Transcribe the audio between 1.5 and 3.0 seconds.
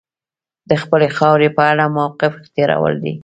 په اړه موقف اختیارول